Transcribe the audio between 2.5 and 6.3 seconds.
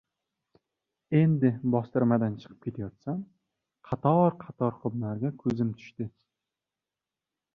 ketayotsam, qator-qator xumlarga ko‘zim tushdi.